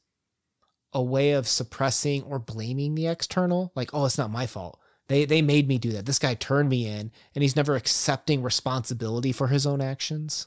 a 0.92 1.02
way 1.02 1.32
of 1.32 1.48
suppressing 1.48 2.22
or 2.22 2.38
blaming 2.38 2.94
the 2.94 3.06
external? 3.06 3.72
Like, 3.74 3.90
oh, 3.92 4.06
it's 4.06 4.18
not 4.18 4.30
my 4.30 4.46
fault. 4.46 4.78
They 5.08 5.24
they 5.24 5.42
made 5.42 5.68
me 5.68 5.78
do 5.78 5.92
that. 5.92 6.06
This 6.06 6.18
guy 6.18 6.34
turned 6.34 6.68
me 6.68 6.86
in, 6.86 7.10
and 7.34 7.42
he's 7.42 7.56
never 7.56 7.76
accepting 7.76 8.42
responsibility 8.42 9.32
for 9.32 9.48
his 9.48 9.66
own 9.66 9.80
actions. 9.80 10.46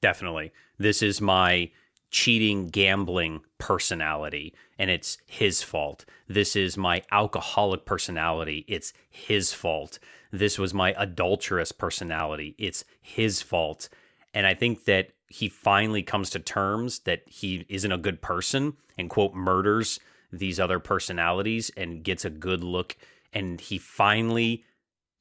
Definitely. 0.00 0.52
This 0.78 1.02
is 1.02 1.20
my 1.20 1.70
cheating, 2.10 2.68
gambling 2.68 3.40
personality, 3.58 4.54
and 4.78 4.90
it's 4.90 5.18
his 5.26 5.62
fault. 5.62 6.04
This 6.28 6.54
is 6.54 6.76
my 6.76 7.02
alcoholic 7.10 7.84
personality. 7.84 8.64
It's 8.68 8.92
his 9.08 9.52
fault. 9.52 9.98
This 10.30 10.58
was 10.58 10.74
my 10.74 10.94
adulterous 10.96 11.72
personality. 11.72 12.54
It's 12.58 12.84
his 13.00 13.42
fault. 13.42 13.88
And 14.34 14.46
I 14.46 14.54
think 14.54 14.84
that 14.84 15.10
he 15.28 15.48
finally 15.48 16.02
comes 16.02 16.30
to 16.30 16.38
terms 16.38 17.00
that 17.00 17.22
he 17.26 17.64
isn't 17.68 17.92
a 17.92 17.98
good 17.98 18.20
person 18.20 18.74
and, 18.98 19.08
quote, 19.08 19.34
murders 19.34 20.00
these 20.32 20.58
other 20.60 20.78
personalities 20.78 21.70
and 21.76 22.02
gets 22.02 22.24
a 22.24 22.30
good 22.30 22.62
look. 22.62 22.96
And 23.32 23.60
he 23.60 23.78
finally 23.78 24.64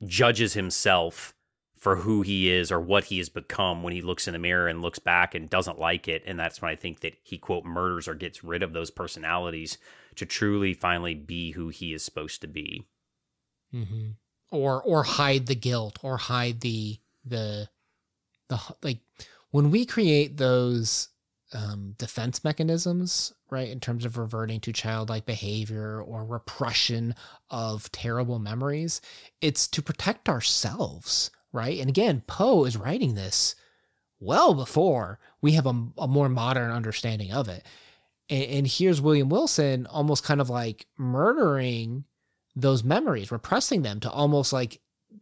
judges 0.06 0.54
himself 0.54 1.34
for 1.78 1.96
who 1.96 2.22
he 2.22 2.52
is 2.52 2.72
or 2.72 2.80
what 2.80 3.06
he 3.06 3.18
has 3.18 3.28
become 3.28 3.82
when 3.82 3.92
he 3.92 4.02
looks 4.02 4.28
in 4.28 4.34
the 4.34 4.40
mirror 4.40 4.68
and 4.68 4.84
looks 4.84 5.00
back 5.00 5.34
and 5.34 5.50
doesn't 5.50 5.80
like 5.80 6.08
it. 6.08 6.22
And 6.28 6.40
that's 6.40 6.62
when 6.62 6.72
i 6.72 6.76
think 6.76 7.00
that 7.00 7.16
he 7.24 7.40
quote 7.40 7.66
murders 7.66 8.08
or 8.08 8.14
gets 8.14 8.44
rid 8.44 8.62
of 8.62 8.74
those 8.74 8.92
personalities 8.92 9.80
to 10.16 10.26
truly 10.26 10.76
finally 10.76 11.16
be 11.16 11.52
who 11.52 11.70
he 11.70 11.94
is 11.94 12.04
supposed 12.04 12.40
to 12.42 12.48
be. 12.48 12.86
Mm-hmm. 13.74 14.10
or 14.52 14.84
or 14.84 15.04
hide 15.04 15.48
the 15.48 15.56
guilt 15.56 15.98
or 16.04 16.18
hide 16.18 16.60
the 16.60 17.00
the 17.26 17.70
the 18.52 18.76
like 18.84 19.00
when 19.50 19.72
we 19.72 19.86
create 19.86 20.38
those 20.38 21.10
um, 21.54 21.96
defense 21.98 22.44
mechanisms, 22.44 23.34
right, 23.50 23.70
in 23.70 23.80
terms 23.80 24.06
of 24.06 24.18
reverting 24.18 24.60
to 24.62 24.72
childlike 24.72 25.26
behavior 25.26 26.02
or 26.02 26.24
repression 26.24 27.16
of 27.50 27.92
terrible 27.92 28.40
memories, 28.40 29.02
it's 29.42 29.68
to 29.70 29.82
protect 29.82 30.30
ourselves, 30.30 31.32
right? 31.52 31.80
And 31.80 31.90
again, 31.90 32.24
Poe 32.28 32.66
is 32.66 32.78
writing 32.78 33.16
this 33.16 33.56
well 34.20 34.54
before 34.54 35.20
we 35.42 35.54
have 35.54 35.66
a, 35.66 35.88
a 35.98 36.08
more 36.08 36.30
modern 36.30 36.72
understanding 36.72 37.32
of 37.34 37.50
it. 37.50 37.66
And, 38.30 38.44
and 38.44 38.68
here's 38.68 39.02
William 39.02 39.30
Wilson 39.30 39.88
almost 39.88 40.24
kind 40.24 40.40
of 40.40 40.50
like 40.50 40.86
murdering 40.98 42.06
those 42.56 42.84
memories, 42.84 43.32
repressing 43.32 43.82
them 43.82 44.00
to 44.02 44.12
almost 44.12 44.54
like 44.54 44.80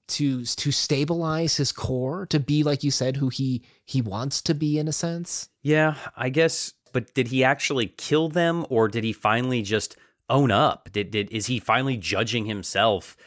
to 0.07 0.43
to 0.43 0.71
stabilize 0.71 1.57
his 1.57 1.71
core 1.71 2.25
to 2.27 2.39
be 2.39 2.63
like 2.63 2.83
you 2.83 2.91
said 2.91 3.17
who 3.17 3.29
he 3.29 3.63
he 3.85 4.01
wants 4.01 4.41
to 4.41 4.53
be 4.53 4.77
in 4.77 4.87
a 4.87 4.93
sense? 4.93 5.49
Yeah 5.61 5.95
i 6.15 6.29
guess 6.29 6.73
but 6.91 7.13
did 7.13 7.27
he 7.27 7.43
actually 7.43 7.87
kill 7.87 8.29
them 8.29 8.65
or 8.69 8.87
did 8.87 9.03
he 9.03 9.13
finally 9.13 9.61
just 9.61 9.95
own 10.29 10.51
up? 10.51 10.89
Did, 10.91 11.11
did 11.11 11.31
is 11.31 11.47
he 11.47 11.59
finally 11.59 11.97
judging 11.97 12.45
himself 12.45 13.17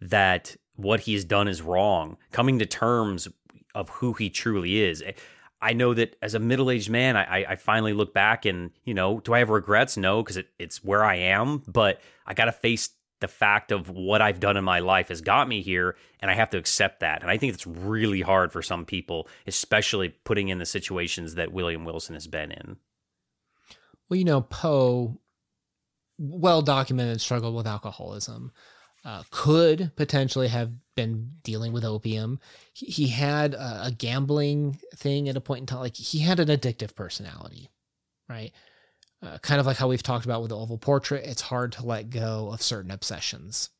that 0.00 0.56
what 0.76 1.00
he's 1.00 1.24
done 1.24 1.48
is 1.48 1.62
wrong 1.62 2.16
coming 2.30 2.58
to 2.58 2.66
terms 2.66 3.28
of 3.74 3.88
who 3.88 4.12
he 4.12 4.30
truly 4.30 4.80
is? 4.80 5.02
Eh, 5.02 5.12
I 5.60 5.72
know 5.72 5.92
that 5.94 6.16
as 6.22 6.34
a 6.34 6.38
middle-aged 6.38 6.88
man 6.88 7.16
i 7.16 7.44
i 7.48 7.56
finally 7.56 7.92
look 7.92 8.14
back 8.14 8.44
and 8.44 8.70
you 8.84 8.94
know 8.94 9.20
do 9.20 9.34
i 9.34 9.40
have 9.40 9.50
regrets? 9.50 9.96
No 9.96 10.22
because 10.22 10.36
it, 10.36 10.48
it's 10.58 10.84
where 10.84 11.04
i 11.04 11.16
am 11.16 11.62
but 11.66 12.00
i 12.26 12.34
gotta 12.34 12.52
face 12.52 12.90
the 13.20 13.28
fact 13.28 13.72
of 13.72 13.90
what 13.90 14.22
I've 14.22 14.40
done 14.40 14.56
in 14.56 14.64
my 14.64 14.78
life 14.80 15.08
has 15.08 15.20
got 15.20 15.48
me 15.48 15.60
here, 15.62 15.96
and 16.20 16.30
I 16.30 16.34
have 16.34 16.50
to 16.50 16.58
accept 16.58 17.00
that. 17.00 17.22
And 17.22 17.30
I 17.30 17.36
think 17.36 17.54
it's 17.54 17.66
really 17.66 18.20
hard 18.20 18.52
for 18.52 18.62
some 18.62 18.84
people, 18.84 19.28
especially 19.46 20.10
putting 20.24 20.48
in 20.48 20.58
the 20.58 20.66
situations 20.66 21.34
that 21.34 21.52
William 21.52 21.84
Wilson 21.84 22.14
has 22.14 22.26
been 22.26 22.52
in. 22.52 22.76
Well, 24.08 24.18
you 24.18 24.24
know, 24.24 24.42
Poe, 24.42 25.18
well 26.18 26.62
documented 26.62 27.20
struggle 27.20 27.54
with 27.54 27.66
alcoholism, 27.66 28.52
uh, 29.04 29.22
could 29.30 29.92
potentially 29.96 30.48
have 30.48 30.72
been 30.94 31.32
dealing 31.42 31.72
with 31.72 31.84
opium. 31.84 32.40
He, 32.72 32.86
he 32.86 33.08
had 33.08 33.54
a, 33.54 33.86
a 33.86 33.90
gambling 33.90 34.78
thing 34.94 35.28
at 35.28 35.36
a 35.36 35.40
point 35.40 35.60
in 35.60 35.66
time. 35.66 35.80
Like 35.80 35.96
he 35.96 36.20
had 36.20 36.40
an 36.40 36.48
addictive 36.48 36.94
personality, 36.94 37.70
right? 38.28 38.52
Uh, 39.20 39.38
kind 39.38 39.58
of 39.58 39.66
like 39.66 39.76
how 39.76 39.88
we've 39.88 40.02
talked 40.02 40.24
about 40.24 40.40
with 40.42 40.50
the 40.50 40.56
oval 40.56 40.78
portrait, 40.78 41.26
it's 41.26 41.42
hard 41.42 41.72
to 41.72 41.84
let 41.84 42.10
go 42.10 42.50
of 42.52 42.62
certain 42.62 42.92
obsessions. 42.92 43.70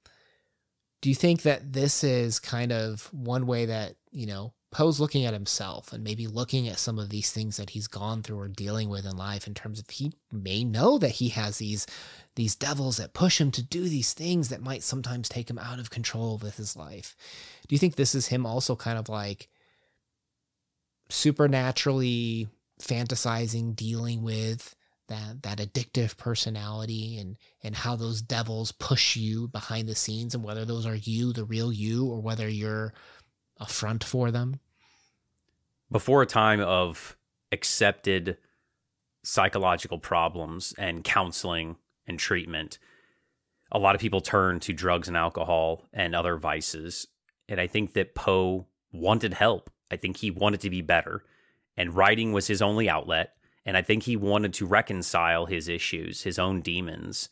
Do 1.01 1.09
you 1.09 1.15
think 1.15 1.43
that 1.43 1.73
this 1.73 2.03
is 2.03 2.41
kind 2.41 2.73
of 2.73 3.09
one 3.13 3.47
way 3.47 3.67
that, 3.67 3.95
you 4.11 4.27
know, 4.27 4.53
Poe's 4.71 5.01
looking 5.01 5.25
at 5.25 5.33
himself 5.33 5.93
and 5.93 6.05
maybe 6.05 6.27
looking 6.27 6.69
at 6.69 6.79
some 6.79 6.99
of 6.99 7.09
these 7.09 7.31
things 7.31 7.57
that 7.57 7.71
he's 7.71 7.87
gone 7.87 8.23
through 8.23 8.39
or 8.39 8.49
dealing 8.49 8.91
with 8.91 9.07
in 9.07 9.17
life 9.17 9.47
in 9.47 9.55
terms 9.55 9.79
of 9.79 9.89
he 9.89 10.13
may 10.31 10.63
know 10.63 10.99
that 10.99 11.13
he 11.13 11.31
has 11.31 11.59
these 11.59 11.87
these 12.35 12.55
devils 12.55 12.99
that 12.99 13.15
push 13.15 13.41
him 13.41 13.51
to 13.53 13.63
do 13.63 13.89
these 13.89 14.13
things 14.13 14.51
that 14.51 14.61
might 14.61 14.83
sometimes 14.83 15.29
take 15.29 15.49
him 15.49 15.59
out 15.59 15.79
of 15.79 15.91
control 15.91 16.39
with 16.43 16.57
his 16.57 16.77
life. 16.77 17.17
Do 17.67 17.75
you 17.75 17.79
think 17.79 17.97
this 17.97 18.15
is 18.15 18.27
him 18.29 18.45
also 18.45 18.77
kind 18.77 18.99
of 18.99 19.09
like 19.09 19.49
supernaturally 21.09 22.49
fantasizing, 22.81 23.75
dealing 23.75 24.23
with 24.23 24.77
that 25.09 25.43
that 25.43 25.59
addictive 25.59 26.17
personality 26.17 27.19
and 27.19 27.37
and 27.63 27.75
how 27.75 27.97
those 27.97 28.23
devils 28.23 28.73
push 28.73 29.17
you 29.17 29.49
behind 29.49 29.89
the 29.89 29.95
scenes 29.95 30.35
and 30.35 30.45
whether 30.45 30.65
those 30.65 30.87
are 30.87 30.97
you 30.97 31.33
the 31.33 31.45
real 31.45 31.73
you 31.73 32.07
or 32.07 32.21
whether 32.21 32.49
you're 32.49 32.93
a 33.59 33.67
front 33.67 34.05
for 34.05 34.31
them 34.31 34.61
before 35.91 36.23
a 36.23 36.27
time 36.27 36.61
of 36.61 37.17
accepted 37.51 38.37
psychological 39.25 39.99
problems 39.99 40.75
and 40.79 41.05
counseling 41.05 41.77
and 42.07 42.19
treatment, 42.19 42.79
a 43.71 43.79
lot 43.79 43.95
of 43.95 44.01
people 44.01 44.21
turn 44.21 44.61
to 44.61 44.73
drugs 44.73 45.09
and 45.09 45.17
alcohol 45.17 45.85
and 45.93 46.15
other 46.15 46.37
vices. 46.37 47.07
And 47.49 47.61
I 47.61 47.67
think 47.67 47.95
that 47.95 48.15
Poe 48.15 48.67
wanted 48.93 49.35
help. 49.35 49.71
I 49.91 49.97
think 49.97 50.19
he 50.19 50.31
wanted 50.31 50.61
to 50.61 50.71
be 50.71 50.83
better. 50.83 51.25
And 51.77 51.95
writing 51.95 52.33
was 52.33 52.47
his 52.47 52.63
only 52.63 52.89
outlet. 52.89 53.35
And 53.69 53.77
I 53.77 53.83
think 53.83 54.05
he 54.05 54.17
wanted 54.17 54.55
to 54.55 54.67
reconcile 54.67 55.45
his 55.45 55.69
issues, 55.69 56.23
his 56.23 56.39
own 56.39 56.63
demons. 56.63 57.29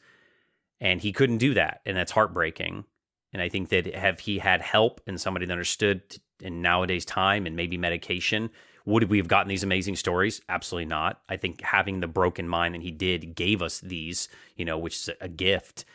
And 0.82 1.00
he 1.00 1.10
couldn't 1.10 1.38
do 1.38 1.54
that. 1.54 1.80
And 1.86 1.96
that's 1.96 2.12
heartbreaking. 2.12 2.84
And 3.32 3.40
I 3.40 3.48
think 3.48 3.70
that 3.70 3.94
have 3.94 4.20
he 4.20 4.38
had 4.38 4.60
help 4.60 5.00
and 5.06 5.18
somebody 5.18 5.46
that 5.46 5.52
understood 5.52 6.02
in 6.42 6.60
nowadays 6.60 7.06
time 7.06 7.46
and 7.46 7.56
maybe 7.56 7.78
medication, 7.78 8.50
would 8.84 9.04
we 9.04 9.16
have 9.16 9.28
gotten 9.28 9.48
these 9.48 9.62
amazing 9.62 9.96
stories? 9.96 10.42
Absolutely 10.46 10.84
not. 10.84 11.22
I 11.26 11.38
think 11.38 11.62
having 11.62 12.00
the 12.00 12.06
broken 12.06 12.46
mind 12.46 12.74
and 12.74 12.84
he 12.84 12.90
did 12.90 13.34
gave 13.34 13.62
us 13.62 13.80
these, 13.80 14.28
you 14.56 14.66
know, 14.66 14.76
which 14.76 14.96
is 14.96 15.10
a 15.22 15.30
gift. 15.30 15.86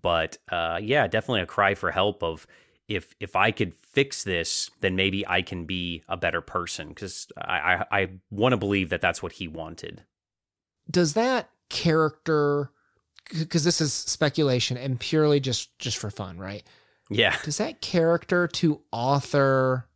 But 0.00 0.38
uh, 0.50 0.80
yeah, 0.82 1.08
definitely 1.08 1.42
a 1.42 1.46
cry 1.46 1.74
for 1.74 1.90
help 1.90 2.22
of 2.22 2.46
if 2.90 3.14
if 3.20 3.36
I 3.36 3.52
could 3.52 3.72
fix 3.92 4.24
this, 4.24 4.70
then 4.80 4.96
maybe 4.96 5.26
I 5.26 5.42
can 5.42 5.64
be 5.64 6.02
a 6.08 6.16
better 6.16 6.40
person 6.40 6.88
because 6.88 7.28
I 7.38 7.84
I, 7.90 8.00
I 8.00 8.08
want 8.30 8.52
to 8.52 8.56
believe 8.56 8.90
that 8.90 9.00
that's 9.00 9.22
what 9.22 9.32
he 9.32 9.46
wanted. 9.48 10.02
Does 10.90 11.14
that 11.14 11.50
character? 11.68 12.72
Because 13.32 13.62
this 13.62 13.80
is 13.80 13.92
speculation 13.92 14.76
and 14.76 14.98
purely 14.98 15.38
just 15.38 15.78
just 15.78 15.98
for 15.98 16.10
fun, 16.10 16.36
right? 16.36 16.64
Yeah. 17.08 17.36
Does 17.44 17.58
that 17.58 17.80
character 17.80 18.48
to 18.48 18.80
author 18.90 19.86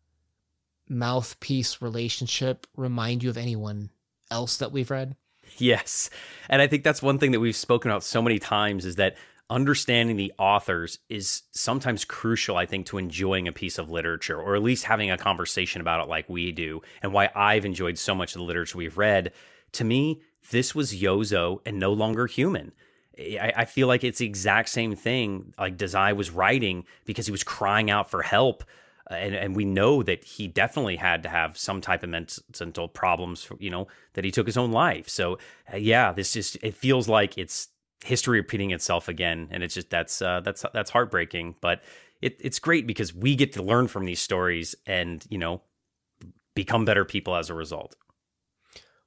mouthpiece 0.89 1.83
relationship 1.83 2.67
remind 2.77 3.25
you 3.25 3.31
of 3.31 3.37
anyone 3.37 3.91
else 4.31 4.59
that 4.59 4.71
we've 4.71 4.91
read? 4.91 5.17
Yes. 5.59 6.11
And 6.49 6.63
I 6.63 6.69
think 6.69 6.85
that's 6.85 7.03
one 7.03 7.19
thing 7.19 7.33
that 7.33 7.41
we've 7.41 7.57
spoken 7.57 7.91
about 7.91 8.05
so 8.05 8.23
many 8.23 8.39
times 8.39 8.85
is 8.85 8.97
that 8.97 9.17
understanding 9.51 10.17
the 10.17 10.33
authors 10.39 10.99
is 11.09 11.43
sometimes 11.53 12.05
crucial, 12.05 12.57
I 12.57 12.67
think, 12.67 12.87
to 12.87 12.99
enjoying 12.99 13.47
a 13.47 13.53
piece 13.53 13.79
of 13.79 13.91
literature 13.91 14.41
or 14.41 14.57
at 14.57 14.63
least 14.63 14.85
having 14.85 15.11
a 15.11 15.19
conversation 15.19 15.81
about 15.81 16.03
it 16.03 16.09
like 16.09 16.29
we 16.29 16.51
do 16.51 16.81
and 17.03 17.13
why 17.13 17.31
I've 17.35 17.65
enjoyed 17.65 17.99
so 17.99 18.15
much 18.15 18.35
of 18.35 18.39
the 18.39 18.45
literature 18.45 18.79
we've 18.79 18.99
read. 18.99 19.33
To 19.73 19.85
me, 19.85 20.23
this 20.51 20.75
was 20.75 20.95
Yozo 20.95 21.61
and 21.67 21.79
no 21.79 21.93
longer 21.93 22.27
human. 22.27 22.73
I, 23.19 23.53
I 23.59 23.65
feel 23.65 23.87
like 23.87 24.03
it's 24.03 24.19
the 24.19 24.27
exact 24.27 24.71
same 24.71 24.97
thing 24.97 25.55
like 25.59 25.77
Dazai 25.77 26.17
was 26.17 26.31
writing 26.31 26.85
because 27.05 27.27
he 27.27 27.33
was 27.33 27.45
crying 27.45 27.91
out 27.91 28.11
for 28.11 28.23
help. 28.23 28.65
Uh, 29.11 29.15
and, 29.15 29.35
and 29.35 29.57
we 29.57 29.67
know 29.67 30.03
that 30.03 30.25
he 30.25 30.49
definitely 30.49 30.97
had 30.97 31.23
to 31.23 31.29
have 31.29 31.59
some 31.59 31.81
type 31.83 32.03
of 32.03 32.09
mental 32.09 32.89
problems, 32.89 33.45
for, 33.45 33.57
you 33.61 33.69
know, 33.69 33.87
that 34.15 34.25
he 34.25 34.31
took 34.31 34.47
his 34.47 34.57
own 34.57 34.73
life. 34.73 35.09
So, 35.11 35.39
uh, 35.73 35.77
yeah, 35.77 36.13
this 36.13 36.33
just, 36.33 36.57
it 36.63 36.75
feels 36.75 37.07
like 37.07 37.37
it's 37.37 37.69
history 38.03 38.39
repeating 38.39 38.71
itself 38.71 39.09
again. 39.09 39.49
And 39.51 39.63
it's 39.63 39.75
just, 39.75 39.91
that's, 39.91 40.23
uh, 40.23 40.41
that's, 40.41 40.65
that's 40.73 40.91
heartbreaking. 40.91 41.57
But 41.61 41.83
it, 42.23 42.41
it's 42.41 42.59
great 42.59 42.87
because 42.87 43.15
we 43.15 43.37
get 43.37 43.53
to 43.53 43.63
learn 43.63 43.89
from 43.89 44.05
these 44.05 44.21
stories 44.21 44.75
and, 44.87 45.25
you 45.29 45.39
know, 45.39 45.63
become 46.55 46.85
better 46.85 47.05
people 47.05 47.37
as 47.37 47.51
a 47.51 47.55
result. 47.55 47.97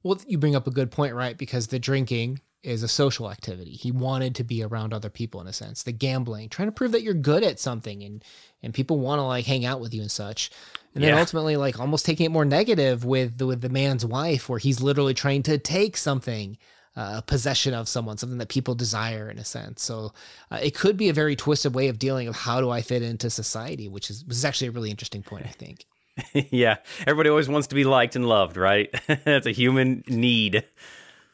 Well, 0.03 0.19
you 0.27 0.37
bring 0.37 0.55
up 0.55 0.67
a 0.67 0.71
good 0.71 0.91
point, 0.91 1.15
right? 1.15 1.37
Because 1.37 1.67
the 1.67 1.79
drinking 1.79 2.41
is 2.63 2.83
a 2.83 2.87
social 2.87 3.31
activity. 3.31 3.71
He 3.71 3.91
wanted 3.91 4.35
to 4.35 4.43
be 4.43 4.63
around 4.63 4.93
other 4.93 5.09
people 5.09 5.39
in 5.41 5.47
a 5.47 5.53
sense. 5.53 5.83
The 5.83 5.91
gambling, 5.91 6.49
trying 6.49 6.67
to 6.67 6.71
prove 6.73 6.91
that 6.91 7.03
you're 7.03 7.13
good 7.13 7.43
at 7.43 7.59
something 7.59 8.03
and 8.03 8.23
and 8.63 8.73
people 8.73 8.99
want 8.99 9.19
to 9.19 9.23
like 9.23 9.45
hang 9.45 9.63
out 9.65 9.79
with 9.79 9.93
you 9.93 10.01
and 10.01 10.11
such. 10.11 10.51
And 10.95 11.03
then 11.03 11.13
yeah. 11.13 11.19
ultimately 11.19 11.55
like 11.55 11.79
almost 11.79 12.05
taking 12.05 12.25
it 12.25 12.31
more 12.31 12.45
negative 12.45 13.05
with 13.05 13.37
the, 13.37 13.45
with 13.45 13.61
the 13.61 13.69
man's 13.69 14.05
wife 14.05 14.49
where 14.49 14.59
he's 14.59 14.81
literally 14.81 15.13
trying 15.13 15.43
to 15.43 15.57
take 15.59 15.95
something 15.95 16.57
uh, 16.97 17.21
possession 17.21 17.75
of 17.75 17.87
someone, 17.87 18.17
something 18.17 18.39
that 18.39 18.49
people 18.49 18.73
desire 18.73 19.29
in 19.29 19.37
a 19.37 19.45
sense. 19.45 19.83
So 19.83 20.13
uh, 20.49 20.59
it 20.61 20.73
could 20.73 20.97
be 20.97 21.09
a 21.09 21.13
very 21.13 21.35
twisted 21.35 21.75
way 21.75 21.89
of 21.89 21.99
dealing 21.99 22.27
of 22.27 22.35
how 22.35 22.59
do 22.59 22.71
I 22.71 22.81
fit 22.81 23.03
into 23.03 23.29
society, 23.29 23.87
which 23.87 24.09
is 24.09 24.25
which 24.25 24.35
is 24.35 24.43
actually 24.43 24.69
a 24.69 24.71
really 24.71 24.89
interesting 24.89 25.21
point, 25.21 25.45
I 25.45 25.51
think. 25.51 25.85
yeah, 26.51 26.77
everybody 27.01 27.29
always 27.29 27.47
wants 27.47 27.67
to 27.67 27.75
be 27.75 27.83
liked 27.83 28.15
and 28.15 28.27
loved, 28.27 28.57
right? 28.57 28.93
That's 29.25 29.45
a 29.45 29.51
human 29.51 30.03
need. 30.07 30.65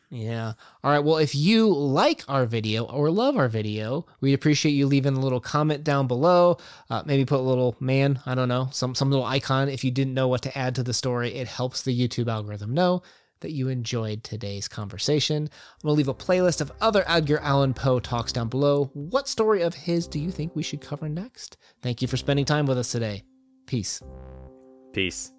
Yeah. 0.09 0.53
All 0.83 0.91
right. 0.91 1.03
Well, 1.03 1.17
if 1.17 1.33
you 1.33 1.73
like 1.73 2.23
our 2.27 2.45
video 2.45 2.83
or 2.83 3.09
love 3.09 3.35
our 3.35 3.47
video, 3.47 4.05
we'd 4.21 4.33
appreciate 4.33 4.73
you 4.73 4.85
leaving 4.85 5.15
a 5.15 5.19
little 5.19 5.39
comment 5.39 5.83
down 5.83 6.07
below. 6.07 6.57
Uh, 6.89 7.01
maybe 7.05 7.25
put 7.25 7.39
a 7.39 7.41
little 7.41 7.75
man, 7.79 8.19
I 8.25 8.35
don't 8.35 8.49
know, 8.49 8.67
some 8.73 8.95
some 8.95 9.09
little 9.09 9.25
icon. 9.25 9.69
If 9.69 9.85
you 9.85 9.91
didn't 9.91 10.13
know 10.13 10.27
what 10.27 10.41
to 10.41 10.55
add 10.55 10.75
to 10.75 10.83
the 10.83 10.93
story, 10.93 11.33
it 11.33 11.47
helps 11.47 11.81
the 11.81 11.97
YouTube 11.97 12.27
algorithm 12.27 12.73
know 12.73 13.01
that 13.43 13.51
you 13.51 13.67
enjoyed 13.67 14.23
today's 14.23 14.67
conversation. 14.67 15.43
I'm 15.43 15.87
gonna 15.87 15.93
leave 15.93 16.07
a 16.07 16.13
playlist 16.13 16.61
of 16.61 16.71
other 16.81 17.03
Edgar 17.07 17.39
Allan 17.39 17.75
Poe 17.75 17.99
talks 17.99 18.31
down 18.31 18.49
below. 18.49 18.89
What 18.93 19.27
story 19.27 19.61
of 19.61 19.75
his 19.75 20.07
do 20.07 20.19
you 20.19 20.31
think 20.31 20.55
we 20.55 20.63
should 20.63 20.81
cover 20.81 21.07
next? 21.07 21.57
Thank 21.81 22.01
you 22.01 22.07
for 22.07 22.17
spending 22.17 22.45
time 22.45 22.65
with 22.65 22.77
us 22.77 22.91
today. 22.91 23.23
Peace. 23.67 24.01
Peace. 24.93 25.32